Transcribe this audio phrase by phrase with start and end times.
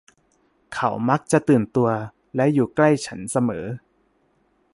[0.73, 1.89] เขามักจะตื่นตัว
[2.35, 3.65] และอยู่ใกล้ฉันเสมอ